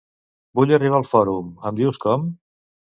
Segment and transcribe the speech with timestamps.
[0.59, 2.29] Vull arribar al Fòrum, em dius com?